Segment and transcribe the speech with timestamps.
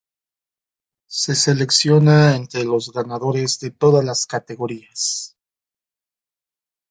[1.21, 5.37] Se selecciona entre los ganadores de todas las categorías.